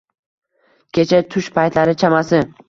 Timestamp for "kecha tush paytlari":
0.99-1.95